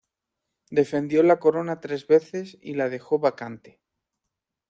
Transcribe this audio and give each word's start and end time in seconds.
Defendió 0.71 1.21
la 1.21 1.37
corona 1.37 1.79
tres 1.79 2.07
veces 2.07 2.57
y 2.59 2.73
la 2.73 2.89
dejó 2.89 3.19
vacante. 3.19 3.79